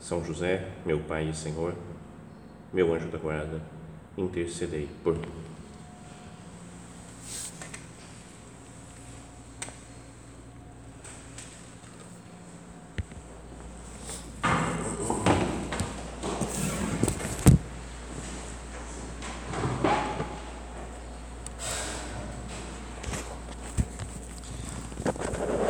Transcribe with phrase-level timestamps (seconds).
[0.00, 1.74] são José, meu Pai e Senhor,
[2.72, 3.60] meu anjo da guarda,
[4.16, 5.26] intercedei por mim.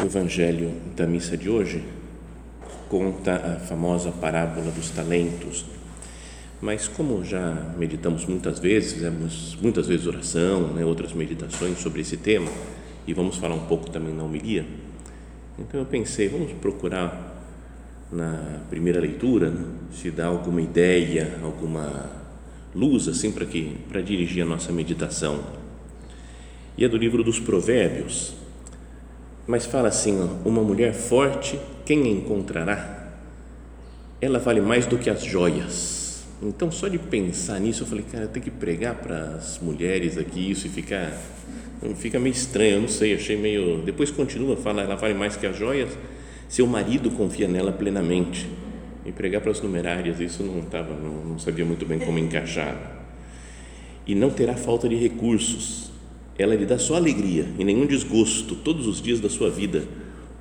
[0.04, 2.05] Evangelho da missa de hoje
[2.88, 5.64] conta a famosa parábola dos talentos.
[6.60, 12.16] Mas como já meditamos muitas vezes, fizemos muitas vezes oração, né, outras meditações sobre esse
[12.16, 12.50] tema,
[13.06, 14.64] e vamos falar um pouco também na homilia,
[15.58, 17.34] então eu pensei, vamos procurar
[18.12, 22.10] na primeira leitura né, se dá alguma ideia, alguma
[22.74, 25.42] luz assim para que para dirigir a nossa meditação.
[26.76, 28.34] E é do livro dos Provérbios,
[29.46, 33.12] mas fala assim: uma mulher forte, quem encontrará?
[34.20, 36.24] Ela vale mais do que as joias.
[36.42, 40.18] Então, só de pensar nisso, eu falei, cara, eu tenho que pregar para as mulheres
[40.18, 41.12] aqui isso e ficar.
[41.96, 43.82] Fica meio estranho, eu não sei, achei meio.
[43.82, 45.90] Depois continua, fala, ela vale mais que as joias.
[46.48, 48.48] Seu marido confia nela plenamente.
[49.04, 52.76] E pregar para as numerárias, isso não, tava, não, não sabia muito bem como encaixar.
[54.06, 55.92] E não terá falta de recursos
[56.38, 59.84] ela lhe dá só alegria e nenhum desgosto todos os dias da sua vida.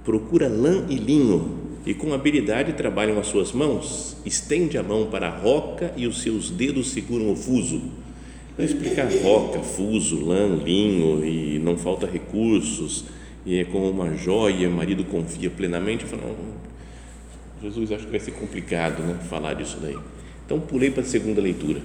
[0.03, 4.17] Procura lã e linho e com habilidade trabalham as suas mãos.
[4.25, 7.81] Estende a mão para a roca e os seus dedos seguram o fuso.
[8.57, 13.05] Vai explicar roca, fuso, lã, linho e não falta recursos
[13.45, 16.03] e é como uma joia, o marido confia plenamente.
[16.03, 16.35] Fala,
[17.61, 19.97] Jesus, acho que vai ser complicado né, falar disso daí.
[20.45, 21.81] Então pulei para a segunda leitura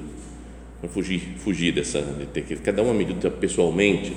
[0.80, 4.16] para fugir, fugir dessa, de ter que cada uma medita pessoalmente,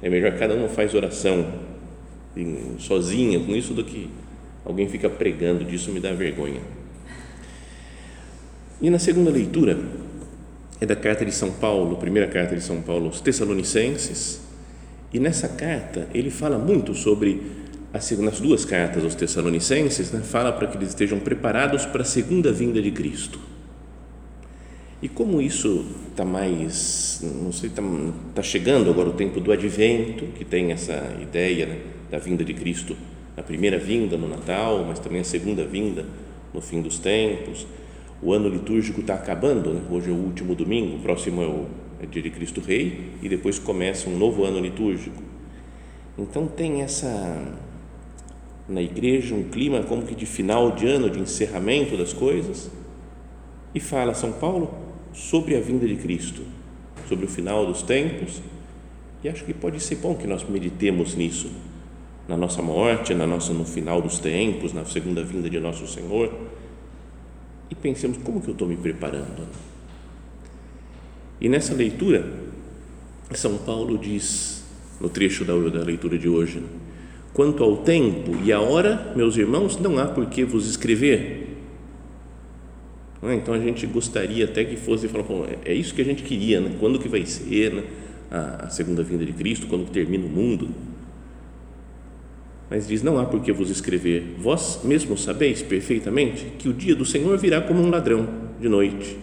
[0.00, 1.52] é melhor cada uma faz oração
[2.78, 4.08] sozinha com isso do que
[4.64, 6.60] alguém fica pregando disso me dá vergonha.
[8.80, 9.78] E na segunda leitura
[10.80, 14.42] é da carta de São Paulo, primeira carta de São Paulo aos Tessalonicenses,
[15.12, 17.66] e nessa carta ele fala muito sobre
[18.18, 22.52] nas duas cartas aos Tessalonicenses, né, fala para que eles estejam preparados para a segunda
[22.52, 23.55] vinda de Cristo
[25.02, 27.82] e como isso está mais, não sei, está
[28.34, 31.80] tá chegando agora o tempo do advento, que tem essa ideia né,
[32.10, 32.96] da vinda de Cristo,
[33.36, 36.06] a primeira vinda no Natal, mas também a segunda vinda
[36.54, 37.66] no fim dos tempos.
[38.22, 39.82] O ano litúrgico está acabando, né?
[39.90, 41.66] hoje é o último domingo, o próximo é o
[42.00, 45.22] é dia de Cristo Rei, e depois começa um novo ano litúrgico.
[46.18, 47.54] Então tem essa,
[48.66, 52.70] na igreja, um clima como que de final de ano, de encerramento das coisas,
[53.74, 54.85] e fala São Paulo
[55.16, 56.42] sobre a vinda de Cristo,
[57.08, 58.42] sobre o final dos tempos,
[59.24, 61.50] e acho que pode ser bom que nós meditemos nisso,
[62.28, 66.32] na nossa morte, na nossa no final dos tempos, na segunda vinda de nosso Senhor,
[67.70, 69.48] e pensemos como que eu estou me preparando.
[71.40, 72.30] E nessa leitura,
[73.32, 74.64] São Paulo diz,
[75.00, 76.62] no trecho da, da leitura de hoje,
[77.32, 81.45] quanto ao tempo e à hora, meus irmãos, não há por que vos escrever,
[83.26, 83.34] né?
[83.34, 85.24] Então a gente gostaria até que fosse falar,
[85.64, 86.72] é isso que a gente queria, né?
[86.78, 87.84] quando que vai ser né?
[88.30, 90.68] a, a segunda vinda de Cristo, quando termina o mundo.
[92.70, 96.94] Mas diz: Não há por que vos escrever, vós mesmos sabeis perfeitamente que o dia
[96.94, 98.28] do Senhor virá como um ladrão
[98.60, 99.18] de noite.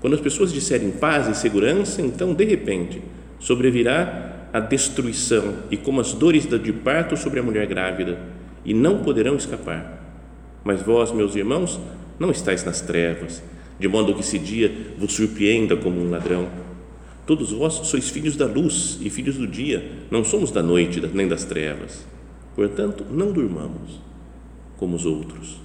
[0.00, 3.02] Quando as pessoas disserem paz e segurança, então de repente
[3.40, 8.18] sobrevirá a destruição e como as dores de parto sobre a mulher grávida,
[8.64, 9.98] e não poderão escapar.
[10.64, 11.80] Mas vós, meus irmãos,
[12.18, 13.42] não estáis nas trevas,
[13.78, 16.48] de modo que esse dia vos surpreenda como um ladrão.
[17.26, 21.28] Todos vós sois filhos da luz e filhos do dia, não somos da noite nem
[21.28, 22.04] das trevas.
[22.54, 24.00] Portanto, não durmamos
[24.76, 25.60] como os outros,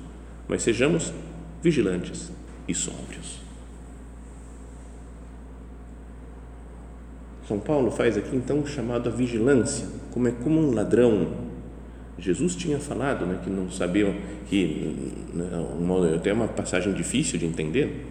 [0.47, 1.13] mas sejamos
[1.61, 2.31] vigilantes
[2.67, 3.41] e sóbrios.
[7.47, 11.27] São Paulo faz aqui então o chamado à vigilância, como é como um ladrão
[12.17, 14.13] Jesus tinha falado né, que não sabiam
[14.47, 15.49] que né,
[15.79, 18.05] uma, até uma passagem difícil de entender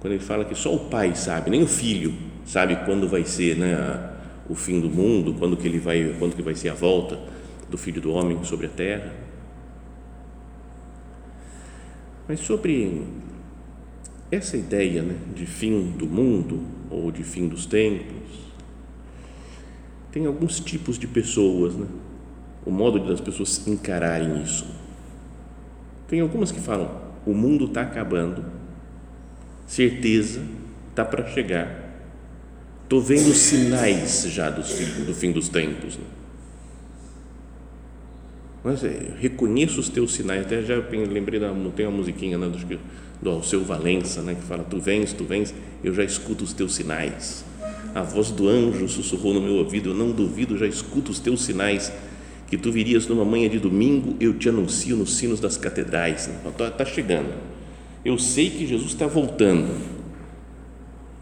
[0.00, 2.14] quando ele fala que só o pai sabe nem o filho
[2.46, 4.10] sabe quando vai ser né,
[4.48, 7.18] o fim do mundo quando que ele vai quando que vai ser a volta
[7.68, 9.26] do filho do homem sobre a terra
[12.28, 13.04] Mas sobre
[14.30, 16.60] essa ideia né, de fim do mundo
[16.90, 18.46] ou de fim dos tempos,
[20.10, 21.86] tem alguns tipos de pessoas, né?
[22.66, 24.66] O modo das pessoas encararem isso.
[26.08, 26.90] Tem algumas que falam:
[27.24, 28.44] o mundo está acabando,
[29.66, 30.42] certeza,
[30.90, 31.86] está para chegar.
[32.82, 35.96] Estou vendo sinais já do fim, do fim dos tempos.
[35.96, 36.04] Né?
[38.62, 40.42] Mas é, reconheço os teus sinais.
[40.42, 42.80] Até já lembrei, da, tem uma musiquinha né, do,
[43.22, 46.74] do Alceu Valença, né, que fala: Tu vens, tu vens, eu já escuto os teus
[46.74, 47.44] sinais.
[47.94, 51.44] A voz do anjo sussurrou no meu ouvido: Eu não duvido, já escuto os teus
[51.44, 51.92] sinais.
[52.46, 56.30] Que tu virias numa manhã de domingo, eu te anuncio nos sinos das catedrais.
[56.46, 57.32] Está tá chegando.
[58.04, 59.74] Eu sei que Jesus está voltando.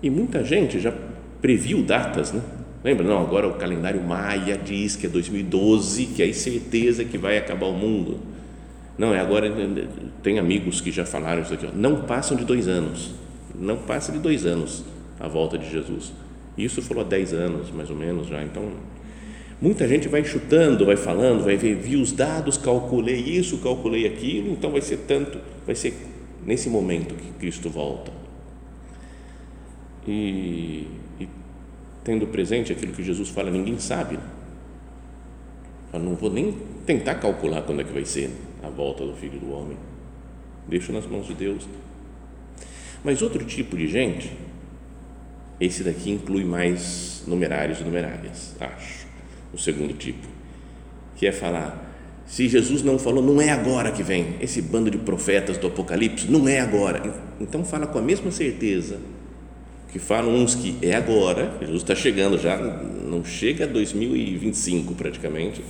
[0.02, 0.92] E muita gente já
[1.40, 2.42] previu datas, né?
[2.84, 3.06] Lembra?
[3.06, 7.66] Não, agora o calendário maia diz que é 2012, que é certeza que vai acabar
[7.66, 8.20] o mundo.
[8.98, 9.50] Não, é agora.
[10.22, 11.66] Tem amigos que já falaram isso aqui.
[11.66, 13.14] Ó, não passam de dois anos.
[13.58, 14.84] Não passa de dois anos
[15.18, 16.12] a volta de Jesus.
[16.56, 18.42] Isso falou há dez anos, mais ou menos já.
[18.42, 18.68] Então,
[19.60, 24.50] muita gente vai chutando, vai falando, vai ver, vi os dados, calculei isso, calculei aquilo.
[24.50, 25.94] Então, vai ser tanto, vai ser
[26.44, 28.12] nesse momento que Cristo volta.
[30.06, 30.86] E
[32.04, 34.18] tendo presente aquilo que Jesus fala, ninguém sabe.
[35.92, 36.52] Eu não vou nem
[36.84, 38.30] tentar calcular quando é que vai ser
[38.62, 39.76] a volta do Filho do Homem.
[40.68, 41.66] Deixo nas mãos de Deus.
[43.02, 44.32] Mas outro tipo de gente,
[45.60, 49.03] esse daqui inclui mais numerários e numerárias, acho.
[49.54, 50.26] O segundo tipo,
[51.16, 51.94] que é falar:
[52.26, 54.34] se Jesus não falou, não é agora que vem.
[54.40, 57.02] Esse bando de profetas do Apocalipse, não é agora.
[57.40, 58.98] Então fala com a mesma certeza
[59.94, 65.64] que falam uns que é agora, Jesus está chegando já, não chega a 2025 praticamente,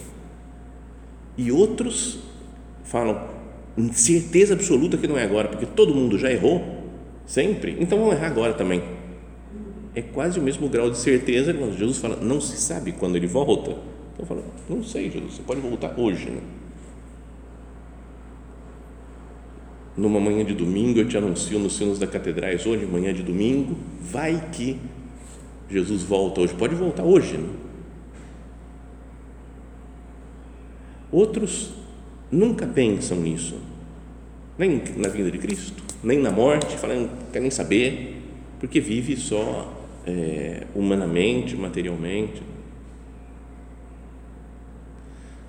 [1.37, 2.21] e outros
[2.85, 3.21] falam
[3.93, 6.65] certeza absoluta que não é agora, porque todo mundo já errou
[7.27, 8.83] sempre, então vamos errar agora também.
[9.95, 13.27] É quase o mesmo grau de certeza quando Jesus fala, não se sabe quando ele
[13.27, 13.77] volta.
[14.13, 16.41] Então fala, não sei, Jesus, você pode voltar hoje, né?
[19.97, 23.77] numa manhã de domingo, eu te anuncio nos sinos da catedrais, hoje, manhã de domingo,
[24.01, 24.79] vai que
[25.71, 27.37] Jesus volta hoje, pode voltar hoje.
[27.37, 27.49] Né?
[31.13, 31.71] Outros
[32.31, 33.57] nunca pensam nisso,
[34.59, 38.21] nem na vinda de Cristo, nem na morte, falam, não quer nem saber,
[38.59, 39.73] porque vive só
[40.07, 42.43] é, humanamente, materialmente.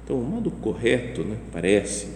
[0.04, 2.10] Então, o modo correto, né, parece,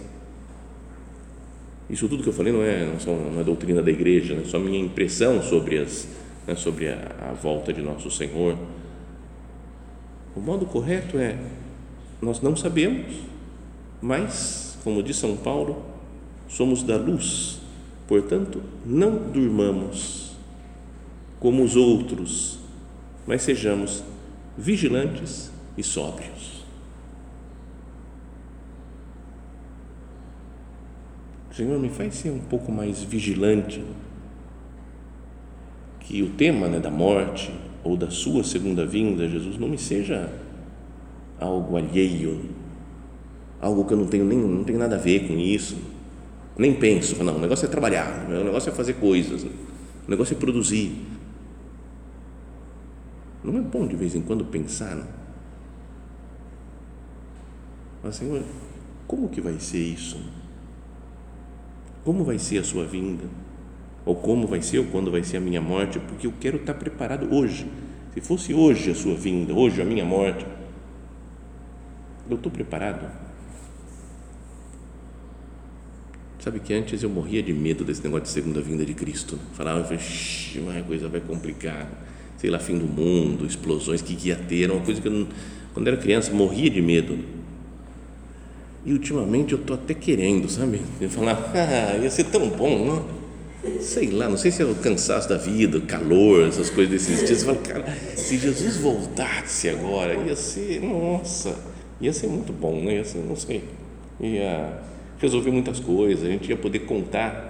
[1.90, 4.42] isso tudo que eu falei não é, não, não é doutrina da igreja, né?
[4.46, 6.06] só minha impressão sobre, as,
[6.46, 8.56] né, sobre a, a volta de nosso Senhor.
[10.36, 11.36] O modo correto é:
[12.22, 13.16] nós não sabemos,
[14.00, 15.84] mas, como diz São Paulo,
[16.48, 17.60] somos da luz,
[18.06, 20.29] portanto, não durmamos
[21.40, 22.58] como os outros,
[23.26, 24.04] mas sejamos
[24.56, 26.60] vigilantes e sóbrios.
[31.52, 33.82] Senhor, me faz ser um pouco mais vigilante
[36.00, 37.52] que o tema né, da morte
[37.82, 40.30] ou da sua segunda vinda, Jesus, não me seja
[41.38, 42.50] algo alheio,
[43.60, 45.76] algo que eu não tenho nem não tenho nada a ver com isso,
[46.56, 50.38] nem penso, não, o negócio é trabalhar, o negócio é fazer coisas, o negócio é
[50.38, 51.09] produzir.
[53.42, 55.06] Não é bom de vez em quando pensar, né?
[58.02, 58.42] Mas Senhor,
[59.06, 60.18] como que vai ser isso?
[62.04, 63.24] como vai ser a sua vinda,
[64.04, 66.74] ou como vai ser, ou quando vai ser a minha morte, porque eu quero estar
[66.74, 67.70] preparado hoje.
[68.14, 70.44] Se fosse hoje a sua vinda, hoje a minha morte,
[72.28, 73.08] eu estou preparado.
[76.38, 79.38] Sabe que antes eu morria de medo desse negócio de segunda vinda de Cristo.
[79.52, 81.86] Falava, a coisa vai complicar,
[82.40, 85.26] sei lá, fim do mundo, explosões, que, que ia ter, era uma coisa que eu,
[85.74, 87.18] quando era criança, morria de medo
[88.84, 90.80] e ultimamente eu estou até querendo, sabe?
[91.00, 93.20] Eu falar, ah, ia ser tão bom, não?
[93.80, 97.26] Sei lá, não sei se é o cansaço da vida, o calor, essas coisas desses
[97.26, 97.40] dias.
[97.40, 101.54] Você fala, cara, se Jesus voltasse agora, ia ser, nossa,
[102.00, 102.96] ia ser muito bom, né?
[102.96, 103.64] Ia ser, não sei,
[104.18, 104.80] ia
[105.18, 107.49] resolver muitas coisas, a gente ia poder contar,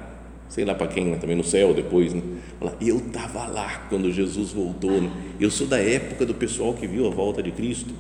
[0.50, 1.16] sei lá para quem, né?
[1.16, 2.20] também no céu depois, né?
[2.58, 5.10] Falar, eu estava lá quando Jesus voltou, né?
[5.40, 7.94] eu sou da época do pessoal que viu a volta de Cristo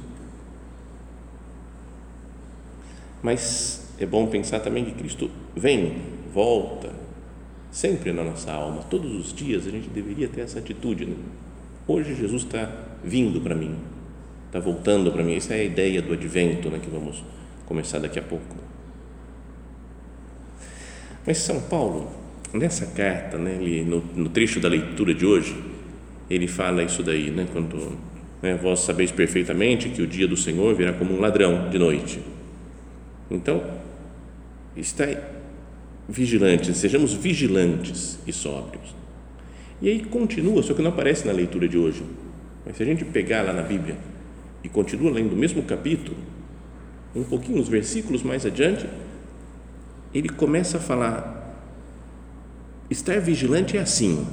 [3.22, 5.98] mas é bom pensar também que Cristo vem,
[6.32, 6.90] volta,
[7.70, 8.82] sempre na nossa alma.
[8.84, 11.04] Todos os dias a gente deveria ter essa atitude.
[11.04, 11.16] Né?
[11.86, 12.70] Hoje Jesus está
[13.04, 13.76] vindo para mim,
[14.46, 15.34] está voltando para mim.
[15.34, 17.22] Essa é a ideia do advento né, que vamos
[17.66, 18.56] começar daqui a pouco.
[21.26, 22.10] Mas São Paulo,
[22.52, 25.56] nessa carta, né, ele, no, no trecho da leitura de hoje,
[26.28, 27.98] ele fala isso daí, né, quando
[28.42, 32.20] né, vós sabeis perfeitamente que o dia do Senhor virá como um ladrão de noite.
[33.30, 33.62] Então,
[34.76, 35.04] está
[36.08, 38.94] vigilantes, sejamos vigilantes e sóbrios.
[39.80, 42.02] E aí continua, só que não aparece na leitura de hoje.
[42.66, 43.96] Mas se a gente pegar lá na Bíblia
[44.62, 46.16] e continua lendo o mesmo capítulo,
[47.14, 48.86] um pouquinho, uns versículos mais adiante,
[50.12, 51.39] ele começa a falar:
[52.90, 54.26] estar vigilante é assim.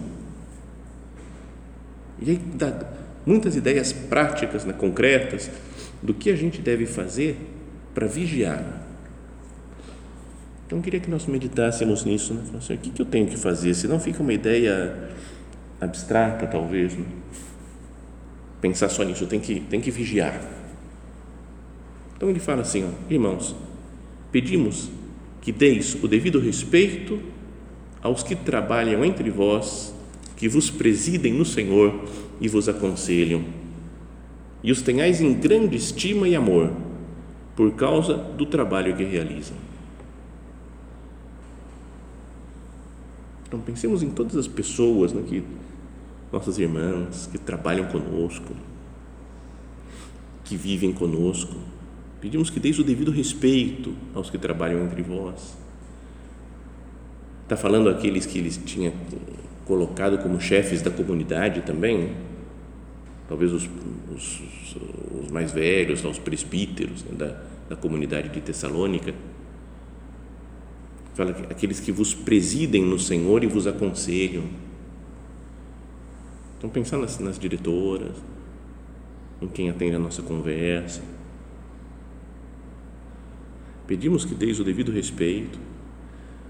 [2.19, 2.73] E aí dá
[3.25, 5.51] muitas ideias práticas, né, concretas,
[6.01, 7.37] do que a gente deve fazer
[7.93, 8.85] para vigiar.
[10.65, 12.43] Então, eu queria que nós meditássemos nisso, né?
[12.57, 13.73] Assim, o que, eu tenho que fazer?
[13.73, 15.11] Senão fica uma ideia
[15.79, 16.93] abstrata, talvez.
[16.93, 17.05] Né?
[18.59, 20.41] Pensar só nisso, tem que, tem que vigiar.
[22.15, 23.55] Então, ele fala assim, ó, irmãos,
[24.29, 24.89] pedimos
[25.41, 27.21] que deis o devido respeito
[28.07, 29.93] aos que trabalham entre vós,
[30.35, 31.93] que vos presidem no Senhor
[32.39, 33.43] e vos aconselham,
[34.63, 36.71] e os tenhais em grande estima e amor,
[37.55, 39.57] por causa do trabalho que realizam.
[43.47, 45.43] Então, pensemos em todas as pessoas, né, que,
[46.31, 48.53] nossas irmãs, que trabalham conosco,
[50.43, 51.55] que vivem conosco,
[52.19, 55.55] Pedimos que deis o devido respeito aos que trabalham entre vós.
[57.47, 58.91] Está falando aqueles que eles tinham
[59.63, 62.11] colocado como chefes da comunidade também,
[63.29, 63.69] talvez os,
[64.13, 64.41] os,
[65.23, 69.13] os mais velhos, os presbíteros né, da, da comunidade de Tessalônica.
[71.13, 74.43] Fala aqueles que vos presidem no Senhor e vos aconselham.
[76.57, 78.17] Então, pensar nas, nas diretoras,
[79.41, 81.01] em quem atende a nossa conversa
[83.87, 85.57] Pedimos que deis o devido respeito,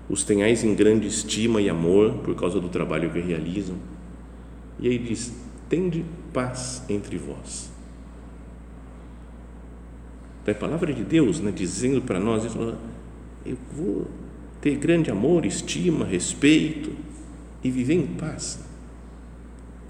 [0.10, 3.76] os tenhais em grande estima e amor por causa do trabalho que realizam.
[4.80, 5.34] E aí diz:
[5.68, 7.72] tende paz entre vós.
[10.42, 12.46] Então, é a palavra de Deus né, dizendo para nós:
[13.46, 14.08] eu vou
[14.62, 16.92] ter grande amor, estima, respeito
[17.64, 18.60] e viver em paz.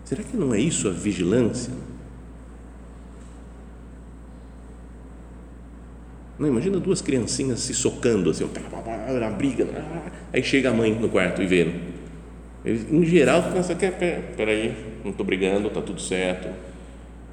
[0.04, 1.74] Será que não é isso a vigilância?
[6.40, 8.48] Não, imagina duas criancinhas se socando assim,
[9.20, 9.68] na briga,
[10.32, 11.74] aí chega a mãe no quarto e vê.
[12.64, 16.48] Eles, em geral, pensa que peraí, não estou brigando, está tudo certo.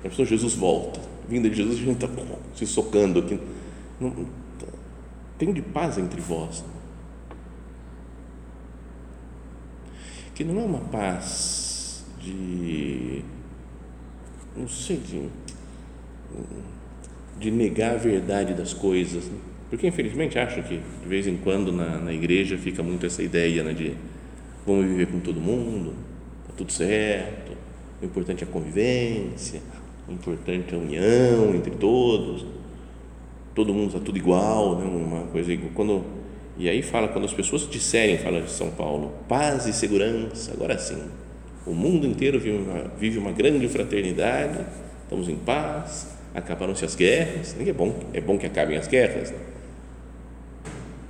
[0.04, 1.00] A pessoa, Jesus volta.
[1.28, 2.08] Vinda de Jesus, a gente está
[2.54, 3.38] se socando aqui.
[4.00, 4.26] Não,
[5.38, 6.64] tem de paz entre vós.
[10.34, 13.22] Que não é uma paz de.
[14.56, 15.28] Não sei, de
[17.38, 19.24] de negar a verdade das coisas.
[19.24, 19.38] Né?
[19.70, 23.62] Porque, infelizmente, acho que de vez em quando na, na igreja fica muito essa ideia
[23.62, 23.94] né, de
[24.66, 25.94] vamos viver com todo mundo,
[26.42, 27.52] está tudo certo,
[28.00, 29.60] o importante é a convivência,
[30.08, 32.46] o importante é a união entre todos,
[33.54, 35.70] todo mundo está tudo igual, né, uma coisa igual.
[35.74, 36.04] Quando,
[36.56, 40.78] e aí fala, quando as pessoas disserem, fala de São Paulo, paz e segurança, agora
[40.78, 41.02] sim,
[41.66, 44.60] o mundo inteiro vive uma, vive uma grande fraternidade,
[45.02, 49.38] estamos em paz, acabaram-se as guerras, é bom, é bom que acabem as guerras, né?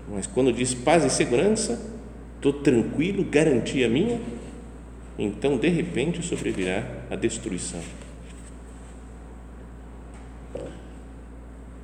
[0.09, 1.81] mas quando diz paz e segurança,
[2.37, 4.21] estou tranquilo, garantia minha,
[5.19, 7.81] então de repente sobrevirá a destruição.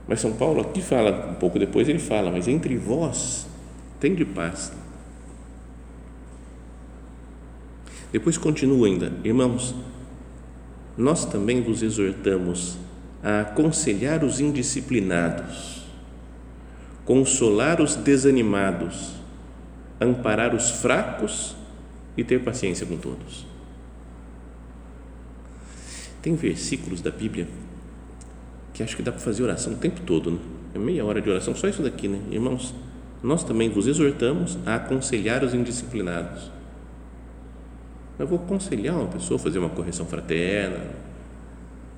[0.06, 3.46] Mas São Paulo aqui fala, um pouco depois ele fala, mas entre vós
[3.98, 4.72] tem de paz.
[8.12, 9.74] Depois continua ainda, irmãos,
[10.96, 12.76] nós também vos exortamos
[13.22, 15.84] a aconselhar os indisciplinados,
[17.04, 19.12] consolar os desanimados,
[20.00, 21.56] amparar os fracos
[22.16, 23.46] e ter paciência com todos.
[26.22, 27.48] Tem versículos da Bíblia
[28.80, 30.38] que acho que dá para fazer oração o tempo todo, né?
[30.74, 32.18] É meia hora de oração, só isso daqui, né?
[32.30, 32.74] Irmãos,
[33.22, 36.50] nós também vos exortamos a aconselhar os indisciplinados.
[38.18, 40.78] Eu vou aconselhar uma pessoa a fazer uma correção fraterna,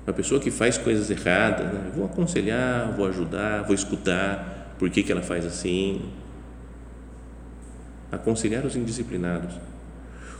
[0.05, 1.91] uma pessoa que faz coisas erradas, né?
[1.95, 6.01] vou aconselhar, vou ajudar, vou escutar, por que, que ela faz assim.
[8.11, 9.55] Aconselhar os indisciplinados,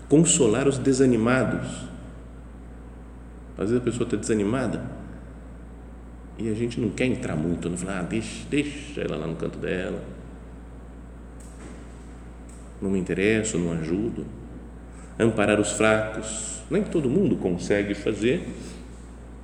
[0.09, 1.67] consolar os desanimados.
[3.57, 4.83] Às vezes a pessoa está desanimada
[6.37, 9.35] e a gente não quer entrar muito, não fala, ah, deixa, deixa ela lá no
[9.35, 10.03] canto dela.
[12.81, 14.25] Não me interesso, não ajudo.
[15.17, 16.61] Amparar os fracos.
[16.69, 18.45] Nem todo mundo consegue fazer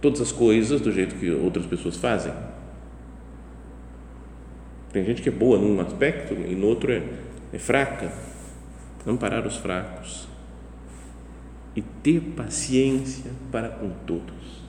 [0.02, 2.34] todas as coisas do jeito que outras pessoas fazem.
[4.92, 7.04] Tem gente que é boa num aspecto e no outro é,
[7.54, 8.12] é fraca.
[9.06, 10.28] amparar os fracos
[11.76, 14.60] e ter paciência para com todos.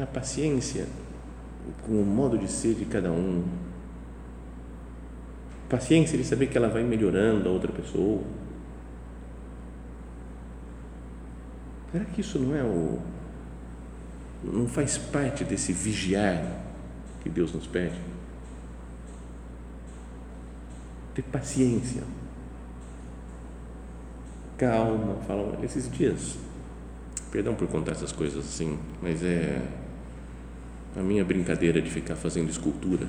[0.00, 0.86] A paciência
[1.86, 3.44] com o modo de ser de cada um.
[5.68, 8.22] Paciência de saber que ela vai melhorando a outra pessoa.
[11.92, 12.98] Será que isso não é o.
[14.44, 16.44] não faz parte desse vigiar
[17.22, 17.98] que Deus nos pede?
[21.14, 22.02] Ter paciência.
[24.56, 26.36] Calma, fala, esses dias,
[27.30, 29.62] perdão por contar essas coisas assim, mas é
[30.96, 33.06] a minha brincadeira de ficar fazendo escultura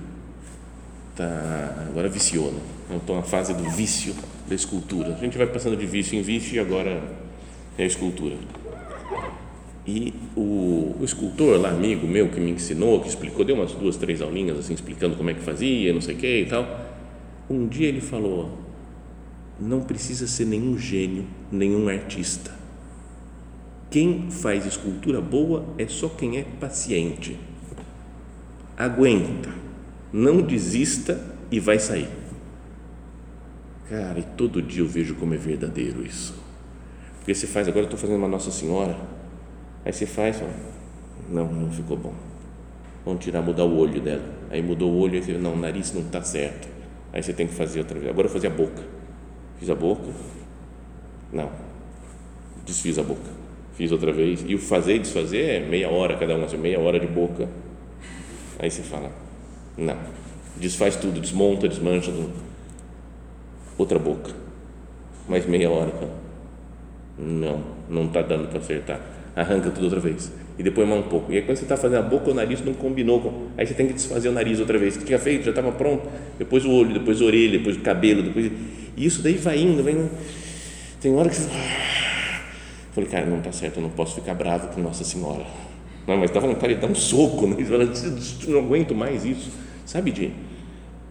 [1.19, 2.61] tá agora viciou, né?
[2.95, 4.15] Estou na fase do vício
[4.47, 5.13] da escultura.
[5.13, 7.03] A gente vai passando de vício em vício e agora
[7.77, 8.35] é a escultura.
[9.89, 13.97] E o, o, escultor lá, amigo meu, que me ensinou, que explicou, deu umas duas,
[13.97, 16.67] três aulinhas assim, explicando como é que fazia, não sei o que e tal.
[17.49, 18.51] Um dia ele falou:
[19.59, 22.51] não precisa ser nenhum gênio, nenhum artista.
[23.89, 27.35] Quem faz escultura boa é só quem é paciente
[28.79, 29.49] aguenta,
[30.13, 32.07] não desista e vai sair.
[33.89, 36.33] Cara, e todo dia eu vejo como é verdadeiro isso.
[37.17, 38.95] Porque você faz, agora eu estou fazendo uma Nossa Senhora,
[39.85, 40.41] aí você faz,
[41.29, 42.13] não, não ficou bom.
[43.05, 44.23] Vamos tirar, mudar o olho dela.
[44.49, 46.67] Aí mudou o olho, aí você, não, o nariz não está certo.
[47.13, 48.11] Aí você tem que fazer outra vez.
[48.11, 48.83] Agora eu fazer a boca.
[49.57, 50.07] Fiz a boca,
[51.33, 51.49] não,
[52.65, 53.29] desfiz a boca.
[53.73, 54.43] Fiz outra vez.
[54.47, 57.47] E o fazer e desfazer é meia hora cada um, assim, meia hora de boca
[58.59, 59.09] Aí você fala,
[59.77, 59.95] não,
[60.57, 62.33] desfaz tudo, desmonta, desmancha, tudo.
[63.77, 64.33] outra boca,
[65.29, 65.93] mais meia hora,
[67.17, 68.99] não, não está dando para acertar,
[69.35, 71.31] arranca tudo outra vez e depois mais um pouco.
[71.31, 73.47] E aí quando você está fazendo a boca, o nariz não combinou com.
[73.57, 74.97] Aí você tem que desfazer o nariz outra vez.
[74.97, 76.07] Que tinha feito, já estava pronto.
[76.37, 78.51] Depois o olho, depois a orelha, depois o cabelo, depois.
[78.97, 80.09] E isso daí vai indo, vai indo.
[80.99, 81.49] Tem hora que você.
[82.91, 85.45] Falei, cara, não está certo, eu não posso ficar bravo com Nossa Senhora
[86.09, 87.55] não, mas dá vontade de dar um soco, né?
[88.47, 89.51] não aguento mais isso,
[89.85, 90.31] sabe, de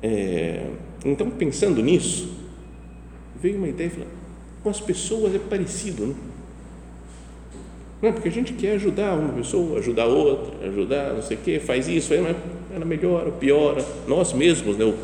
[0.02, 0.66] é,
[1.04, 2.36] então pensando nisso,
[3.40, 4.06] veio uma ideia, falar,
[4.60, 6.14] com as pessoas é parecido, né?
[8.00, 11.58] Não, porque a gente quer ajudar uma pessoa, ajudar outra, ajudar não sei o quê,
[11.58, 12.24] faz isso, aí
[12.72, 14.84] ela melhora, piora, nós mesmos, né?
[14.84, 14.94] O,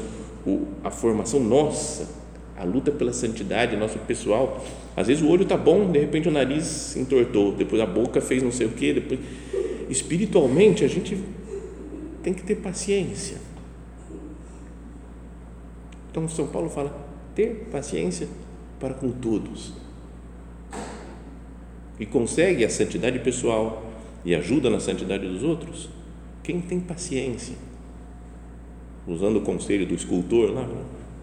[0.48, 2.08] o, a formação nossa,
[2.56, 4.64] a luta pela santidade, nosso pessoal,
[4.96, 8.42] às vezes o olho está bom, de repente o nariz entortou, depois a boca fez
[8.42, 9.18] não sei o quê, depois
[9.90, 11.18] espiritualmente a gente
[12.22, 13.38] tem que ter paciência.
[16.10, 16.96] Então São Paulo fala
[17.34, 18.28] ter paciência
[18.78, 19.72] para com todos.
[21.98, 23.90] E consegue a santidade pessoal
[24.24, 25.88] e ajuda na santidade dos outros
[26.42, 27.54] quem tem paciência.
[29.06, 30.52] Usando o conselho do escultor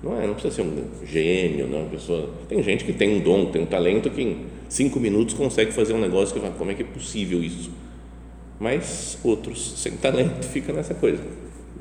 [0.03, 2.29] não é, não precisa ser um gênio, não, pessoa.
[2.49, 5.93] Tem gente que tem um dom, tem um talento que em cinco minutos consegue fazer
[5.93, 7.71] um negócio que fala, como é que é possível isso?
[8.59, 11.23] Mas outros sem talento fica nessa coisa,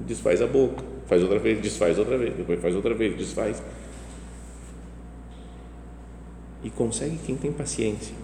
[0.06, 3.62] desfaz a boca, faz outra vez, desfaz outra vez, depois faz outra vez, desfaz.
[6.62, 8.14] E consegue quem tem paciência.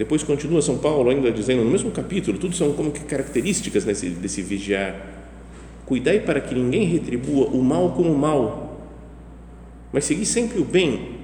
[0.00, 4.08] Depois continua São Paulo ainda dizendo no mesmo capítulo, tudo são como que características desse,
[4.08, 4.96] desse vigiar.
[5.84, 8.80] Cuidai para que ninguém retribua o mal com o mal,
[9.92, 11.18] mas seguir sempre o bem,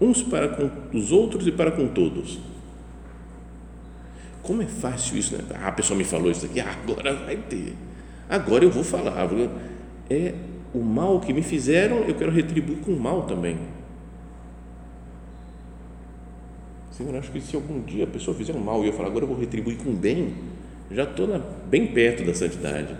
[0.00, 2.40] uns para com os outros e para com todos
[4.42, 5.44] como é fácil isso, né?
[5.54, 7.74] Ah, a pessoa me falou isso aqui, ah, agora vai ter.
[8.28, 9.28] Agora eu vou falar.
[10.10, 10.34] É
[10.74, 13.56] o mal que me fizeram, eu quero retribuir com o mal também.
[16.96, 19.24] Senhor, acho que se algum dia a pessoa fizer um mal e eu falar, agora
[19.24, 20.34] eu vou retribuir com bem,
[20.90, 21.28] já estou
[21.68, 22.96] bem perto da santidade.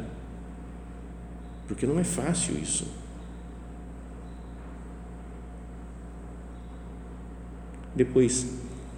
[1.66, 2.86] Porque não é fácil isso.
[7.94, 8.46] Depois,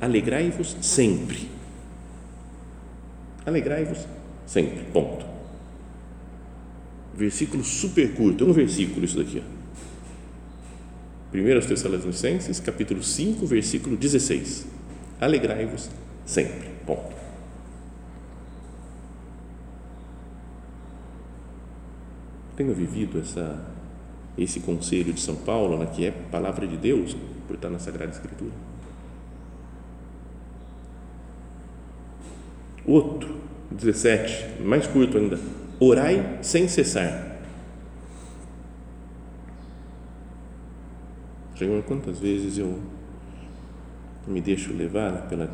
[0.01, 1.59] alegrai-vos sempre
[3.49, 4.07] Alegrai-vos
[4.47, 4.85] sempre.
[4.93, 5.25] Ponto.
[7.15, 9.43] Versículo super curto, é um versículo isso daqui.
[9.43, 9.59] Ó.
[11.35, 14.67] 1 Tessalonicenses, capítulo 5, versículo 16.
[15.21, 15.91] Alegrai-vos
[16.25, 16.69] sempre.
[16.87, 17.17] Ponto.
[22.57, 23.65] Tenho vivido essa,
[24.37, 28.13] esse conselho de São Paulo, né, que é palavra de Deus, por estar na Sagrada
[28.13, 28.53] Escritura.
[32.85, 33.37] Outro,
[33.71, 35.39] 17, mais curto ainda.
[35.79, 37.39] Orai sem cessar.
[41.57, 42.79] Senhor, quantas vezes eu
[44.29, 45.51] me deixo levar pela,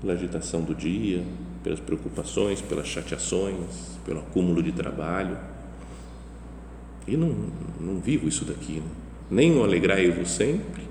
[0.00, 1.24] pela agitação do dia,
[1.62, 5.36] pelas preocupações, pelas chateações, pelo acúmulo de trabalho
[7.06, 7.34] E não,
[7.80, 8.88] não vivo isso daqui, né?
[9.30, 10.82] nem o alegrai-vos sempre,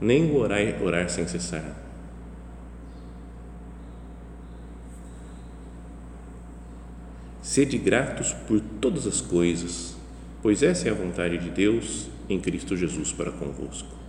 [0.00, 1.76] nem o orar, orar sem cessar.
[7.42, 9.94] Sede gratos por todas as coisas,
[10.42, 14.01] pois essa é a vontade de Deus em Cristo Jesus para convosco.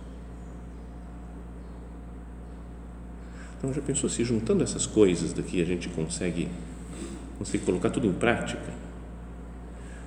[3.64, 6.50] Então, já pensou se juntando essas coisas daqui a gente consegue,
[7.38, 8.60] consegue colocar tudo em prática?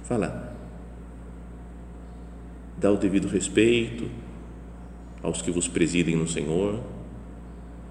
[0.04, 0.56] Fala,
[2.78, 4.12] dá o devido respeito
[5.24, 6.80] aos que vos presidem no Senhor,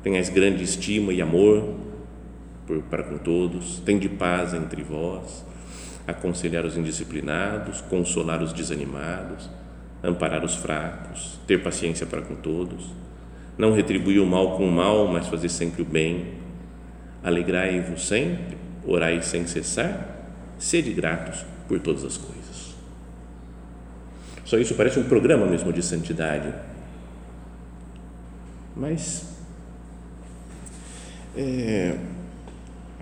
[0.04, 1.74] tenhais grande estima e amor
[2.64, 5.44] por, para com todos, de paz entre vós,
[6.06, 9.50] aconselhar os indisciplinados, consolar os desanimados,
[10.00, 12.92] amparar os fracos, ter paciência para com todos,
[13.58, 16.34] não retribuir o mal com o mal, mas fazer sempre o bem,
[17.22, 20.16] alegrai-vos sempre, orai sem cessar,
[20.58, 22.74] sede gratos por todas as coisas.
[24.44, 26.52] Só isso parece um programa mesmo de santidade.
[28.76, 29.36] Mas
[31.36, 31.96] é,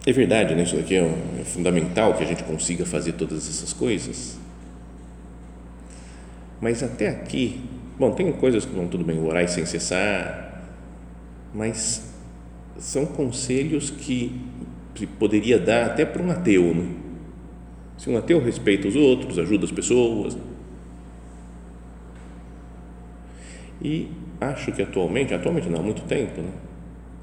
[0.07, 0.63] é verdade, né?
[0.63, 1.05] Isso daqui é,
[1.41, 4.39] é fundamental que a gente consiga fazer todas essas coisas.
[6.61, 7.61] Mas até aqui,
[7.99, 10.63] bom, tem coisas que vão tudo bem, orar sem cessar,
[11.53, 12.13] mas
[12.79, 14.41] são conselhos que
[14.95, 16.87] se poderia dar até para um ateu, né?
[17.97, 20.37] Se um ateu respeita os outros, ajuda as pessoas,
[23.85, 24.09] E
[24.41, 26.51] acho que atualmente, atualmente não, há muito tempo, né?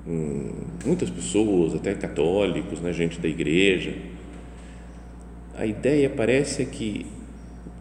[0.08, 0.52] Hum,
[0.86, 3.96] muitas pessoas, até católicos, né, gente da igreja,
[5.56, 7.06] a ideia parece é que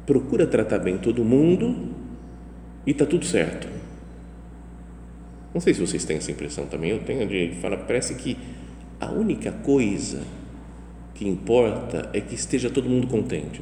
[0.06, 1.90] procura tratar bem todo mundo
[2.86, 3.68] e está tudo certo.
[5.52, 8.36] Não sei se vocês têm essa impressão também, eu tenho de falar, parece que
[9.00, 10.22] a única coisa
[11.14, 13.60] que importa é que esteja todo mundo contente.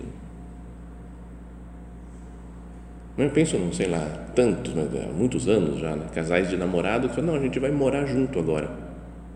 [3.16, 7.16] Eu penso, não sei lá, tantos, né, muitos anos já, né, casais de namorado que
[7.16, 8.70] falam, não, a gente vai morar junto agora.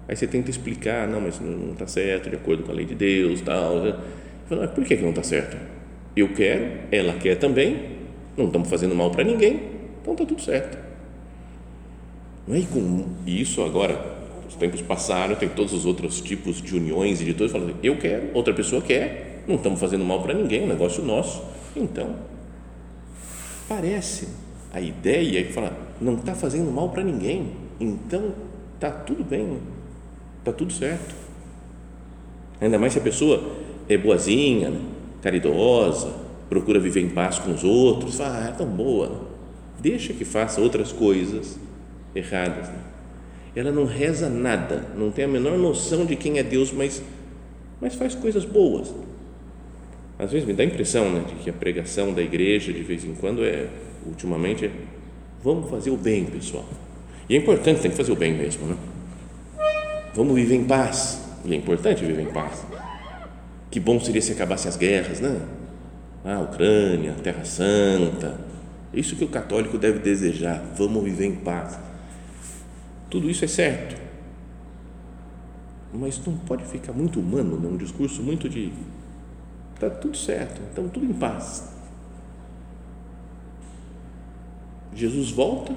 [0.07, 2.95] Aí você tenta explicar, não, mas não está certo, de acordo com a lei de
[2.95, 3.81] Deus, tal.
[3.81, 3.97] Né?
[4.49, 5.57] Falo, por que, que não está certo?
[6.15, 7.97] Eu quero, ela quer também,
[8.37, 9.72] não estamos fazendo mal para ninguém,
[10.03, 10.77] então está tudo certo.
[12.47, 17.21] Não é com isso agora, os tempos passaram, tem todos os outros tipos de uniões
[17.21, 20.63] e de todos, falando, eu quero, outra pessoa quer, não estamos fazendo mal para ninguém,
[20.63, 21.43] é um negócio nosso,
[21.77, 22.17] então
[23.69, 24.29] parece
[24.73, 28.33] a ideia que fala, não está fazendo mal para ninguém, então
[28.75, 29.59] está tudo bem,
[30.41, 31.15] está tudo certo.
[32.61, 33.53] Ainda mais se a pessoa
[33.89, 34.81] é boazinha, né?
[35.23, 36.13] caridosa,
[36.49, 39.32] procura viver em paz com os outros, fala, ah, é tão boa,
[39.83, 41.59] deixa que faça outras coisas
[42.15, 42.69] erradas.
[42.69, 42.79] Né?
[43.55, 47.03] Ela não reza nada, não tem a menor noção de quem é Deus, mas,
[47.81, 48.95] mas faz coisas boas
[50.23, 53.05] às vezes me dá a impressão né, de que a pregação da igreja de vez
[53.05, 53.67] em quando é,
[54.07, 54.71] ultimamente, é
[55.43, 56.65] vamos fazer o bem, pessoal.
[57.29, 58.77] E é importante, tem que fazer o bem mesmo, né?
[60.15, 61.25] Vamos viver em paz.
[61.45, 62.65] E é importante viver em paz.
[63.69, 65.41] Que bom seria se acabassem as guerras, né?
[66.25, 68.39] Ah, Ucrânia, Terra Santa.
[68.93, 70.63] É isso que o católico deve desejar.
[70.77, 71.79] Vamos viver em paz.
[73.11, 74.01] Tudo isso é certo.
[75.93, 77.69] Mas não pode ficar muito humano, né?
[77.69, 78.73] um discurso muito de
[79.83, 81.69] Está tudo certo, então tudo em paz.
[84.95, 85.73] Jesus volta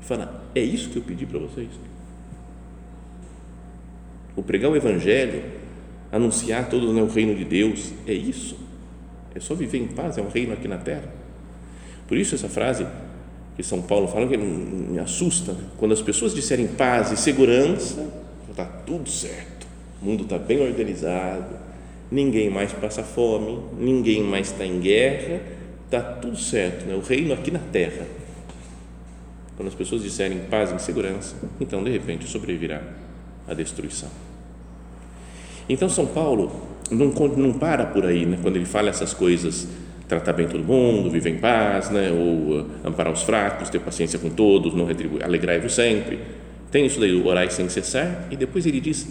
[0.00, 1.70] e fala: É isso que eu pedi para vocês.
[4.34, 5.44] O pregar o Evangelho,
[6.10, 8.58] anunciar todo né, o reino de Deus, é isso.
[9.32, 11.19] É só viver em paz, é um reino aqui na terra.
[12.10, 12.84] Por isso, essa frase
[13.56, 15.60] que São Paulo fala que me assusta, né?
[15.78, 18.04] quando as pessoas disserem paz e segurança,
[18.50, 19.64] está tudo certo,
[20.02, 21.54] o mundo está bem organizado,
[22.10, 25.40] ninguém mais passa fome, ninguém mais está em guerra,
[25.84, 26.96] está tudo certo, né?
[26.96, 28.08] o reino aqui na terra.
[29.56, 32.82] Quando as pessoas disserem paz e segurança, então de repente sobrevirá
[33.46, 34.08] a destruição.
[35.68, 36.50] Então São Paulo
[36.90, 38.36] não, não para por aí, né?
[38.42, 39.68] quando ele fala essas coisas,
[40.10, 42.10] tratar bem todo mundo, viver em paz, né?
[42.10, 46.20] ou uh, amparar os fracos, ter paciência com todos, não retribuir, alegrai-vos sempre.
[46.70, 49.08] Tem isso daí, orai sem cessar, e depois ele diz: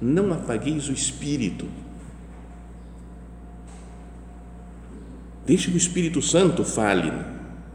[0.00, 1.66] não apagueis o espírito
[5.46, 7.12] Deixe que o Espírito Santo fale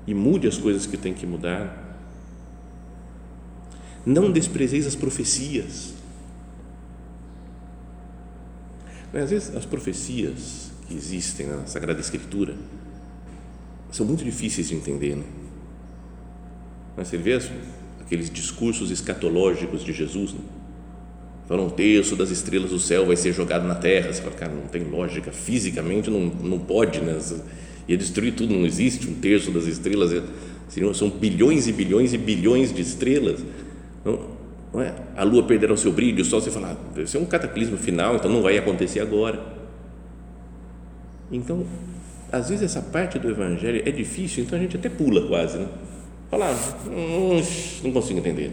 [0.05, 1.97] e mude as coisas que tem que mudar.
[4.05, 5.93] Não desprezeis as profecias.
[9.13, 12.53] Às vezes, as profecias que existem na Sagrada Escritura
[13.91, 15.15] são muito difíceis de entender.
[15.15, 15.23] Né?
[16.95, 17.39] Mas você vê
[17.99, 20.39] aqueles discursos escatológicos de Jesus, né?
[21.49, 24.13] Um terço das estrelas do céu vai ser jogado na terra.
[24.13, 27.19] Você fala, cara, não tem lógica, fisicamente não, não pode, né?
[27.89, 30.23] ia destruir tudo, não existe um terço das estrelas,
[30.93, 33.43] são bilhões e bilhões e bilhões de estrelas.
[34.05, 34.29] Não,
[34.73, 34.95] não é?
[35.17, 37.75] A lua perderá o seu brilho, o sol, você fala, ah, isso é um cataclismo
[37.75, 39.60] final, então não vai acontecer agora.
[41.31, 41.65] Então,
[42.31, 45.67] às vezes essa parte do evangelho é difícil, então a gente até pula quase, né?
[46.29, 46.51] Fala,
[46.87, 47.41] hum,
[47.83, 48.51] não consigo entender.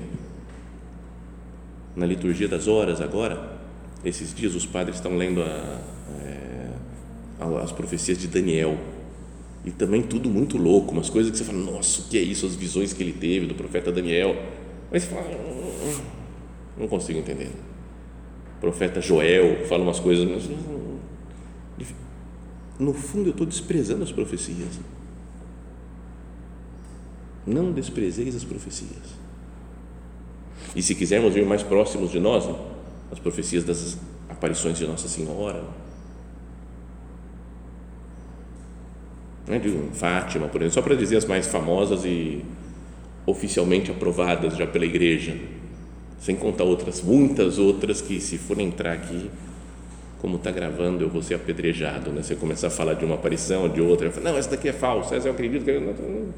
[1.94, 3.58] Na liturgia das horas agora,
[4.04, 5.80] esses dias os padres estão lendo a,
[6.24, 6.70] é,
[7.62, 8.76] as profecias de Daniel
[9.64, 12.46] e também tudo muito louco, umas coisas que você fala, nossa, o que é isso?
[12.46, 14.36] As visões que ele teve do profeta Daniel.
[14.90, 16.00] Mas você fala, hum,
[16.78, 17.50] não consigo entender.
[18.56, 20.48] O profeta Joel fala umas coisas, mas
[22.78, 24.78] no fundo eu estou desprezando as profecias.
[27.46, 29.18] Não desprezeis as profecias.
[30.76, 32.44] E se quisermos vir mais próximos de nós,
[33.10, 35.64] as profecias das aparições de Nossa Senhora,
[39.46, 42.44] né, de Fátima, por exemplo, só para dizer as mais famosas e
[43.26, 45.36] oficialmente aprovadas já pela igreja,
[46.20, 49.30] sem contar outras, muitas outras que se for entrar aqui,
[50.20, 52.22] como está gravando, eu vou ser apedrejado, né?
[52.22, 55.14] Você começar a falar de uma aparição, de outra, falo, não, essa daqui é falsa,
[55.14, 56.32] essa eu acredito que eu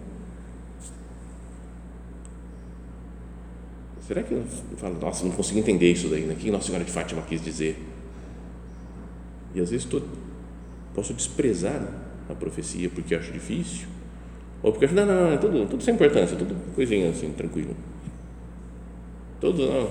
[4.07, 4.43] Será que eu
[4.77, 6.35] falo, nossa, não consigo entender isso daí, né?
[6.35, 7.81] O que Nossa Senhora de Fátima quis dizer?
[9.55, 10.03] E às vezes tô,
[10.95, 11.81] posso desprezar
[12.29, 13.87] a profecia porque acho difícil,
[14.63, 17.75] ou porque acho, não, não, não, é tudo, tudo sem importância, tudo coisinha assim, tranquilo.
[19.41, 19.91] Tudo, não,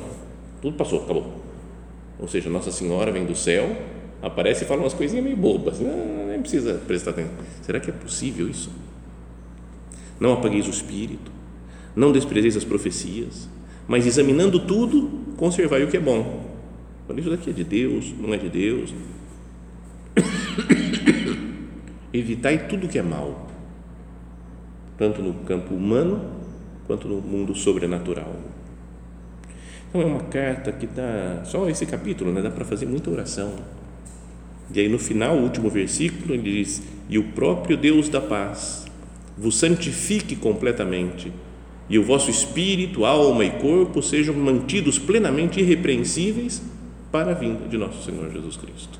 [0.61, 1.38] tudo passou, acabou.
[2.19, 3.75] Ou seja, Nossa Senhora vem do céu,
[4.21, 7.33] aparece e fala umas coisinhas meio bobas, não, nem precisa prestar atenção.
[7.61, 8.69] Será que é possível isso?
[10.19, 11.31] Não apagueis o espírito,
[11.95, 13.47] não desprezeis as profecias,
[13.87, 16.45] mas examinando tudo, conservai o que é bom.
[17.17, 18.93] Isso daqui é de Deus, não é de Deus,
[22.13, 23.47] evitai tudo que é mal,
[24.97, 26.21] tanto no campo humano
[26.85, 28.35] quanto no mundo sobrenatural.
[29.89, 33.53] Então é uma carta que dá, só esse capítulo, né, dá para fazer muita oração.
[34.73, 38.85] E aí no final, o último versículo, ele diz: E o próprio Deus da paz
[39.37, 41.31] vos santifique completamente,
[41.89, 46.61] e o vosso espírito, alma e corpo sejam mantidos plenamente irrepreensíveis
[47.11, 48.99] para a vinda de nosso Senhor Jesus Cristo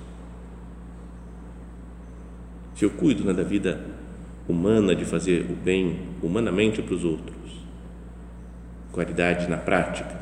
[2.80, 3.78] se eu cuido né, da vida
[4.48, 7.36] humana, de fazer o bem humanamente para os outros,
[8.90, 10.18] qualidade na prática,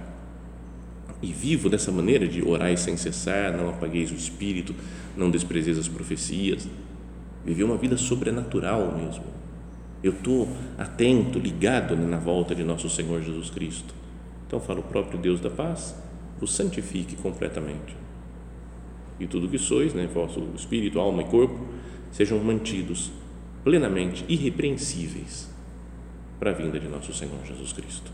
[1.22, 4.76] e vivo dessa maneira de orar sem cessar, não apagueis o espírito,
[5.16, 6.68] não desprezeis as profecias,
[7.46, 9.24] viver uma vida sobrenatural mesmo.
[10.04, 13.94] Eu estou atento, ligado né, na volta de nosso Senhor Jesus Cristo.
[14.46, 15.96] Então fala o próprio Deus da paz,
[16.40, 17.96] o santifique completamente.
[19.20, 21.60] E tudo que sois, né, vosso espírito, alma e corpo,
[22.12, 23.12] sejam mantidos
[23.64, 25.50] plenamente irrepreensíveis
[26.40, 28.12] para a vinda de nosso Senhor Jesus Cristo.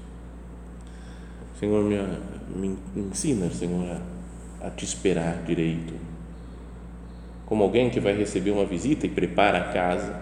[1.63, 1.97] Senhor, me,
[2.57, 4.01] me ensina, Senhor,
[4.61, 5.93] a, a te esperar direito.
[7.45, 10.13] Como alguém que vai receber uma visita e prepara a casa,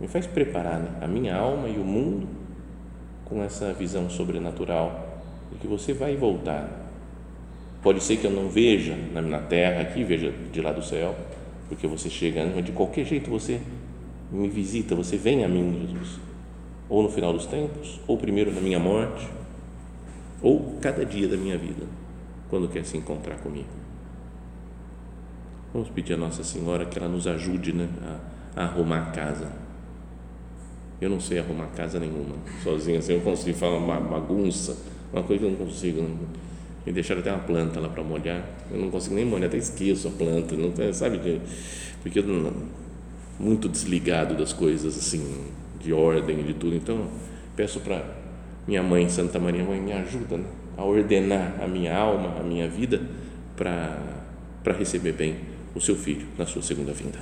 [0.00, 2.28] me faz preparar né, a minha alma e o mundo
[3.24, 6.70] com essa visão sobrenatural de que você vai voltar.
[7.82, 11.16] Pode ser que eu não veja na terra aqui, veja de lá do céu,
[11.68, 13.60] porque você chega, mas de qualquer jeito você
[14.30, 16.20] me visita, você vem a mim, Jesus,
[16.88, 19.26] ou no final dos tempos, ou primeiro na minha morte,
[20.42, 21.84] ou cada dia da minha vida,
[22.48, 23.68] quando quer se encontrar comigo.
[25.72, 27.88] Vamos pedir a Nossa Senhora que ela nos ajude né,
[28.56, 29.52] a, a arrumar a casa.
[31.00, 34.76] Eu não sei arrumar casa nenhuma, sozinho assim, eu consigo falar uma bagunça,
[35.12, 36.02] uma coisa que eu não consigo.
[36.02, 36.16] Não
[36.86, 38.42] me deixaram até uma planta lá para molhar.
[38.70, 41.40] Eu não consigo nem molhar, até esqueço a planta, não sabe?
[42.00, 42.52] Porque eu não,
[43.38, 45.46] muito desligado das coisas assim,
[45.80, 46.76] de ordem, de tudo.
[46.76, 47.08] Então,
[47.56, 48.04] peço para
[48.66, 50.44] minha mãe, Santa Maria, mãe, me ajuda né,
[50.76, 53.00] a ordenar a minha alma, a minha vida
[53.56, 55.36] para receber bem
[55.74, 57.18] o seu filho na sua segunda vinda.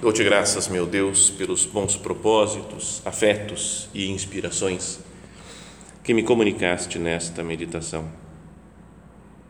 [0.00, 5.00] Dou-te graças, meu Deus, pelos bons propósitos, afetos e inspirações
[6.02, 8.19] que me comunicaste nesta meditação.